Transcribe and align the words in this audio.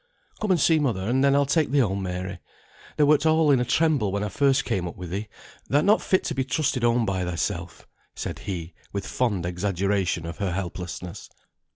"Come 0.41 0.49
and 0.49 0.59
see 0.59 0.79
mother, 0.79 1.01
and 1.07 1.23
then 1.23 1.35
I'll 1.35 1.45
take 1.45 1.69
thee 1.69 1.77
home, 1.77 2.01
Mary. 2.01 2.39
Thou 2.97 3.05
wert 3.05 3.27
all 3.27 3.51
in 3.51 3.59
a 3.59 3.63
tremble 3.65 4.11
when 4.11 4.27
first 4.29 4.63
I 4.65 4.69
came 4.69 4.87
up 4.87 4.95
with 4.95 5.11
thee; 5.11 5.27
thou'rt 5.69 5.85
not 5.85 6.01
fit 6.01 6.23
to 6.23 6.33
be 6.33 6.43
trusted 6.43 6.81
home 6.81 7.05
by 7.05 7.23
thyself," 7.23 7.87
said 8.15 8.39
he, 8.39 8.73
with 8.91 9.05
fond 9.05 9.45
exaggeration 9.45 10.25
of 10.25 10.39
her 10.39 10.53
helplessness. 10.53 11.29